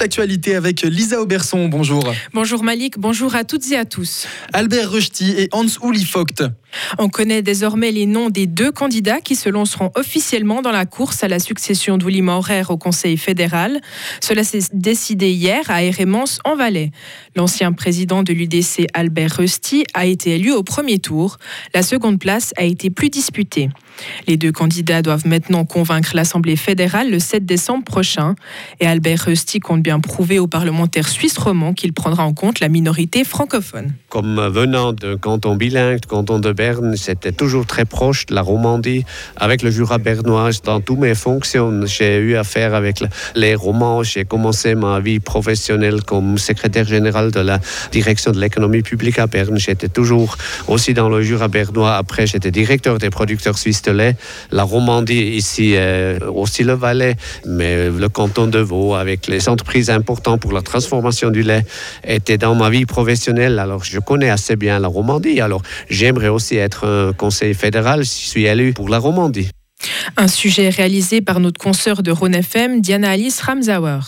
[0.00, 1.68] l'actualité avec Lisa Auberson.
[1.68, 2.12] Bonjour.
[2.32, 4.26] Bonjour Malik, bonjour à toutes et à tous.
[4.52, 6.50] Albert Rusty et Hans Uli Vogt.
[6.98, 11.24] On connaît désormais les noms des deux candidats qui se lanceront officiellement dans la course
[11.24, 13.80] à la succession d'Uli Maurer au Conseil fédéral.
[14.20, 16.90] Cela s'est décidé hier à Hérémence en Valais.
[17.36, 21.38] L'ancien président de l'UDC Albert Rusty a été élu au premier tour.
[21.74, 23.68] La seconde place a été plus disputée.
[24.26, 28.34] Les deux candidats doivent maintenant convaincre l'Assemblée fédérale le 7 décembre prochain.
[28.80, 32.68] Et Albert Rusty compte bien prouver aux parlementaires suisses romands qu'il prendra en compte la
[32.68, 33.92] minorité francophone.
[34.08, 36.52] Comme venant d'un canton bilingue, canton de
[36.96, 39.04] C'était toujours très proche de la Romandie,
[39.36, 40.50] avec le Jura bernois.
[40.62, 43.02] Dans toutes mes fonctions, j'ai eu affaire avec
[43.34, 44.02] les Romans.
[44.02, 47.60] J'ai commencé ma vie professionnelle comme secrétaire général de la
[47.92, 49.58] direction de l'économie publique à Berne.
[49.58, 50.36] J'étais toujours
[50.68, 51.96] aussi dans le Jura bernois.
[51.96, 54.16] Après, j'étais directeur des producteurs suisses de lait.
[54.50, 57.16] La Romandie, ici, euh, aussi le Valais,
[57.46, 61.64] mais le canton de Vaud, avec les entreprises importantes pour la transformation du lait,
[62.04, 63.58] était dans ma vie professionnelle.
[63.58, 65.40] Alors, je connais assez bien la Romandie.
[65.40, 69.50] Alors, j'aimerais aussi être un conseiller fédéral je suis élu pour la Romandie.
[70.16, 74.00] Un sujet réalisé par notre consoeur de Rhône FM, Diana Alice Ramsauer.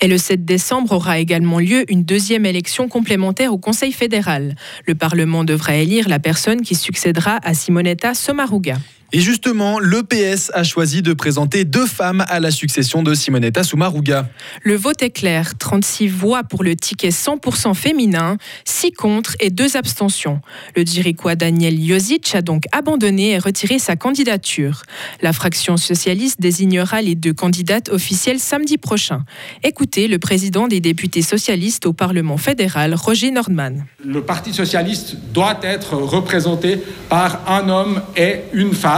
[0.00, 4.56] Et le 7 décembre aura également lieu une deuxième élection complémentaire au Conseil fédéral.
[4.86, 8.76] Le Parlement devra élire la personne qui succédera à Simonetta Sommaruga.
[9.12, 13.62] Et justement, le PS a choisi de présenter deux femmes à la succession de Simonetta
[13.62, 14.28] Soumaruga.
[14.62, 19.76] Le vote est clair 36 voix pour le ticket 100% féminin, 6 contre et 2
[19.76, 20.40] abstentions.
[20.74, 24.82] Le diriquois Daniel Josic a donc abandonné et retiré sa candidature.
[25.22, 29.24] La fraction socialiste désignera les deux candidates officielles samedi prochain.
[29.62, 33.84] Écoutez le président des députés socialistes au Parlement fédéral, Roger Nordman.
[34.04, 38.93] Le Parti socialiste doit être représenté par un homme et une femme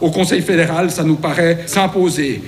[0.00, 2.42] au Conseil fédéral, ça nous paraît s'imposer.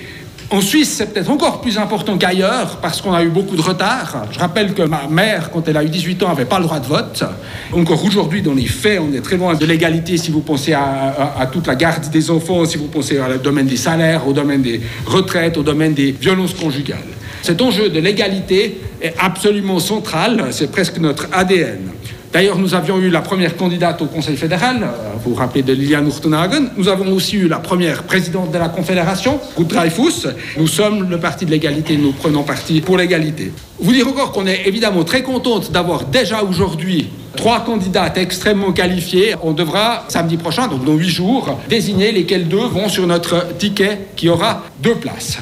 [0.50, 4.26] En Suisse, c'est peut-être encore plus important qu'ailleurs parce qu'on a eu beaucoup de retard.
[4.30, 6.80] Je rappelle que ma mère, quand elle a eu 18 ans, n'avait pas le droit
[6.80, 7.24] de vote.
[7.72, 11.34] Encore aujourd'hui, dans les faits, on est très loin de l'égalité si vous pensez à,
[11.38, 14.62] à, toute la garde des enfants, si vous pensez au domaine des salaires, au domaine
[14.62, 16.98] des retraites, au domaine des violences conjugales.
[17.42, 21.90] Cet enjeu de l'égalité est absolument central, c'est presque notre ADN.
[22.34, 24.90] D'ailleurs, nous avions eu la première candidate au Conseil fédéral,
[25.22, 26.64] vous vous rappelez de Liliane Urtenhagen.
[26.76, 30.26] Nous avons aussi eu la première présidente de la Confédération, Ruth Dreyfus.
[30.56, 33.52] Nous sommes le parti de l'égalité, nous prenons parti pour l'égalité.
[33.78, 39.36] Vous dire encore qu'on est évidemment très contente d'avoir déjà aujourd'hui trois candidates extrêmement qualifiées.
[39.44, 44.08] On devra, samedi prochain, donc dans huit jours, désigner lesquelles deux vont sur notre ticket
[44.16, 45.38] qui aura deux places.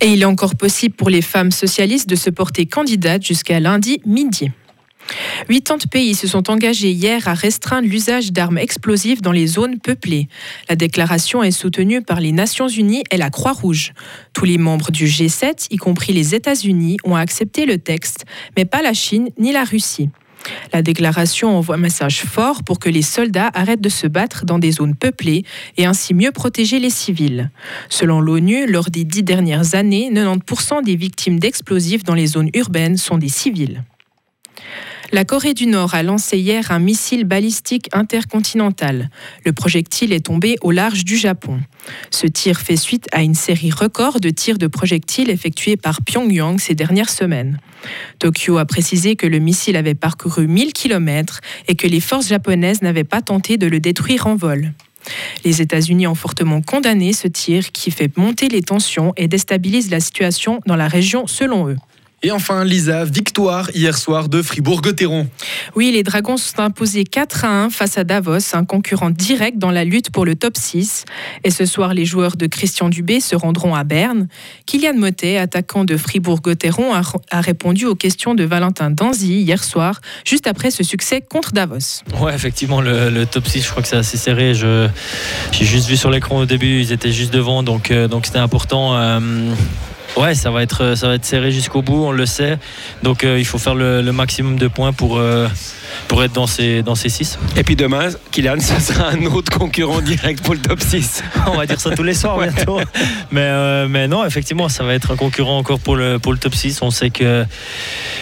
[0.00, 4.00] Et il est encore possible pour les femmes socialistes de se porter candidate jusqu'à lundi
[4.06, 4.52] midi.
[5.48, 10.28] 80 pays se sont engagés hier à restreindre l'usage d'armes explosives dans les zones peuplées.
[10.68, 13.92] La déclaration est soutenue par les Nations Unies et la Croix-Rouge.
[14.32, 18.24] Tous les membres du G7, y compris les États-Unis, ont accepté le texte,
[18.56, 20.10] mais pas la Chine ni la Russie.
[20.72, 24.58] La déclaration envoie un message fort pour que les soldats arrêtent de se battre dans
[24.58, 25.44] des zones peuplées
[25.76, 27.50] et ainsi mieux protéger les civils.
[27.88, 32.96] Selon l'ONU, lors des dix dernières années, 90% des victimes d'explosifs dans les zones urbaines
[32.96, 33.84] sont des civils.
[35.14, 39.10] La Corée du Nord a lancé hier un missile balistique intercontinental.
[39.44, 41.60] Le projectile est tombé au large du Japon.
[42.10, 46.58] Ce tir fait suite à une série record de tirs de projectiles effectués par Pyongyang
[46.58, 47.60] ces dernières semaines.
[48.20, 52.80] Tokyo a précisé que le missile avait parcouru 1000 km et que les forces japonaises
[52.80, 54.72] n'avaient pas tenté de le détruire en vol.
[55.44, 60.00] Les États-Unis ont fortement condamné ce tir qui fait monter les tensions et déstabilise la
[60.00, 61.76] situation dans la région selon eux.
[62.24, 65.26] Et enfin, Lisa, victoire hier soir de Fribourg-Gotteron.
[65.74, 69.72] Oui, les Dragons sont imposés 4 à 1 face à Davos, un concurrent direct dans
[69.72, 71.04] la lutte pour le top 6.
[71.42, 74.28] Et ce soir, les joueurs de Christian Dubé se rendront à Berne.
[74.66, 80.00] Kylian Motet, attaquant de Fribourg-Gotteron, a, a, répondu aux questions de Valentin Danzy hier soir,
[80.24, 82.04] juste après ce succès contre Davos.
[82.20, 84.54] Ouais, effectivement, le, le top 6, je crois que c'est assez serré.
[84.54, 88.38] J'ai juste vu sur l'écran au début, ils étaient juste devant, donc euh, donc c'était
[88.38, 88.96] important.
[88.96, 89.20] Euh,
[90.16, 92.58] Ouais, ça va être, ça va être serré jusqu'au bout, on le sait.
[93.02, 95.48] Donc euh, il faut faire le, le, maximum de points pour, euh,
[96.08, 97.38] pour être dans ces, dans ces 6.
[97.56, 101.22] Et puis demain, Kylian, ça sera un autre concurrent direct pour le top 6.
[101.46, 102.80] on va dire ça tous les soirs bientôt.
[103.30, 106.38] mais, euh, mais non, effectivement, ça va être un concurrent encore pour le, pour le
[106.38, 106.82] top 6.
[106.82, 107.44] On sait que,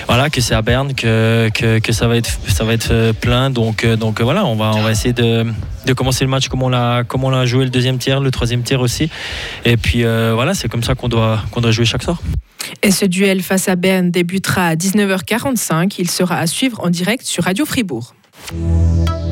[0.06, 3.50] voilà, que c'est à Berne, que, que, que, ça, va être, ça va être plein.
[3.50, 5.46] Donc, donc voilà, on va, on va essayer de
[5.86, 8.30] de commencer le match comme on l'a comme on l'a joué le deuxième tiers, le
[8.30, 9.10] troisième tiers aussi.
[9.64, 12.20] Et puis euh, voilà, c'est comme ça qu'on doit qu'on doit jouer chaque soir.
[12.82, 15.94] Et ce duel face à Berne débutera à 19h45.
[15.98, 18.14] Il sera à suivre en direct sur Radio Fribourg.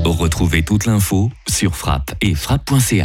[0.05, 3.05] Retrouvez toute l'info sur frappe et frappe.ch.